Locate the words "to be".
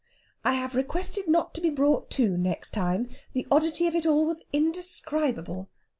1.53-1.69